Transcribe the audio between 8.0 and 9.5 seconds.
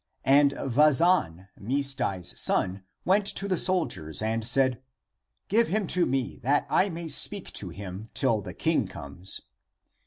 till the king comes."